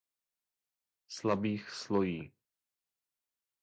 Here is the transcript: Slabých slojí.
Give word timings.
Slabých 1.07 1.69
slojí. 1.69 2.19